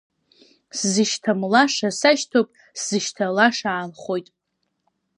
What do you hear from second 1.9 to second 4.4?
сашьҭоуп, сзышьҭалаша аанхоит.